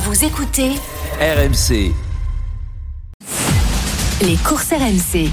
[0.00, 0.74] Vous écoutez
[1.20, 1.92] RMC.
[4.22, 5.28] les courses RMC.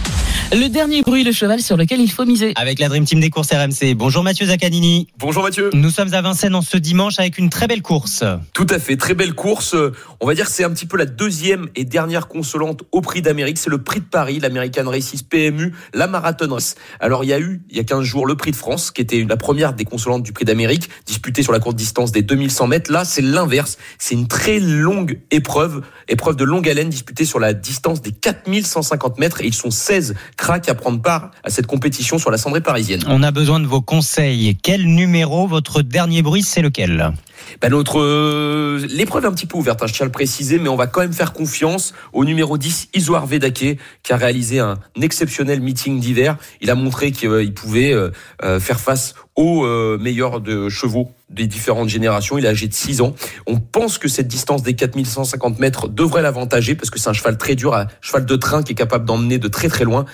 [0.54, 2.54] Le dernier bruit, le cheval sur lequel il faut miser.
[2.55, 3.95] Avec la Dream Team des courses RMC.
[3.95, 5.08] Bonjour Mathieu Zaccanini.
[5.18, 5.71] Bonjour Mathieu.
[5.73, 8.23] Nous sommes à Vincennes en ce dimanche avec une très belle course.
[8.54, 9.76] Tout à fait, très belle course.
[10.20, 13.23] On va dire que c'est un petit peu la deuxième et dernière consolante au prix
[13.23, 13.58] d'Amérique.
[13.58, 16.76] C'est le prix de Paris, l'American Races PMU, la Marathon Race.
[16.99, 19.02] Alors il y a eu, il y a 15 jours, le prix de France, qui
[19.02, 22.68] était la première des consolantes du prix d'Amérique, disputée sur la courte distance des 2100
[22.68, 22.91] mètres.
[22.91, 23.77] Là, c'est l'inverse.
[23.98, 29.18] C'est une très longue épreuve, épreuve de longue haleine disputée sur la distance des 4150
[29.18, 29.41] mètres.
[29.41, 33.02] Et ils sont 16 cracks à prendre part à cette compétition sur la cendrée parisienne.
[33.08, 34.58] On a besoin de vos conseils.
[34.62, 37.14] Quel numéro, votre dernier bruit, c'est lequel?
[37.62, 40.58] Ben notre euh, l'épreuve est un petit peu ouverte, hein, je tiens à le préciser,
[40.58, 44.60] mais on va quand même faire confiance au numéro 10, Isoar Vedake, qui a réalisé
[44.60, 46.38] un exceptionnel meeting d'hiver.
[46.62, 48.10] Il a montré qu'il pouvait euh,
[48.44, 49.98] euh, faire face aux euh,
[50.40, 52.38] de chevaux des différentes générations.
[52.38, 53.16] Il est âgé de 6 ans.
[53.48, 57.38] On pense que cette distance des 4150 mètres devrait l'avantager parce que c'est un cheval
[57.38, 60.06] très dur, un cheval de train qui est capable d'emmener de très très loin.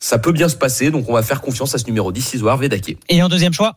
[0.00, 2.56] Ça peut bien se passer, donc on va faire confiance à ce numéro 10, Isoar
[2.58, 2.96] Vedake.
[3.08, 3.74] Et en deuxième choix?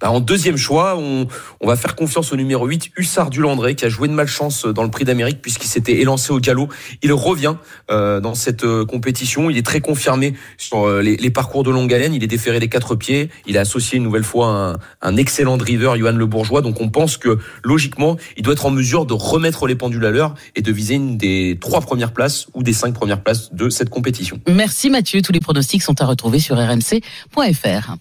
[0.00, 1.26] Bah, en deuxième choix, on,
[1.60, 4.64] on va faire confiance au numéro 8, Hussard du Landré, qui a joué de malchance
[4.64, 6.68] dans le prix d'Amérique puisqu'il s'était élancé au galop.
[7.02, 7.56] Il revient
[7.90, 9.50] euh, dans cette euh, compétition.
[9.50, 12.14] Il est très confirmé sur euh, les, les parcours de longue haleine.
[12.14, 13.28] Il est déféré des quatre pieds.
[13.46, 16.62] Il a associé une nouvelle fois un, un excellent driver, Johan Le Bourgeois.
[16.62, 20.10] Donc on pense que logiquement, il doit être en mesure de remettre les pendules à
[20.10, 23.68] l'heure et de viser une des trois premières places ou des cinq premières places de
[23.68, 24.40] cette compétition.
[24.48, 27.96] Merci Mathieu, tous les pronostics sont à retrouver sur rmc.fr.